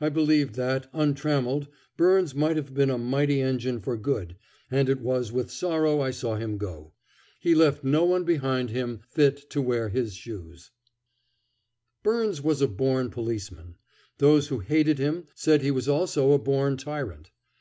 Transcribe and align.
I 0.00 0.08
believed 0.08 0.56
that, 0.56 0.88
untrammelled, 0.92 1.68
Byrnes 1.96 2.34
might 2.34 2.56
have 2.56 2.74
been 2.74 2.90
a 2.90 2.98
mighty 2.98 3.40
engine 3.40 3.78
for 3.78 3.96
good, 3.96 4.34
and 4.68 4.88
it 4.88 5.00
was 5.00 5.30
with 5.30 5.48
sorrow 5.48 6.00
I 6.00 6.10
saw 6.10 6.34
him 6.34 6.58
go. 6.58 6.92
He 7.38 7.54
left 7.54 7.84
no 7.84 8.04
one 8.04 8.24
behind 8.24 8.70
him 8.70 8.98
fit 9.08 9.48
to 9.50 9.62
wear 9.62 9.88
his 9.88 10.14
shoes. 10.14 10.72
[Illustration: 12.04 12.32
Chief 12.32 12.40
of 12.40 12.42
Police 12.42 12.42
Thomas 12.42 12.42
Byrnes] 12.42 12.42
Byrnes 12.42 12.42
was 12.48 12.60
a 12.60 12.74
born 13.06 13.10
policeman. 13.10 13.74
Those 14.18 14.48
who 14.48 14.58
hated 14.58 14.98
him 14.98 15.26
said 15.36 15.62
he 15.62 15.70
was 15.70 15.88
also 15.88 16.32
a 16.32 16.38
born 16.40 16.76
tyrant. 16.76 17.30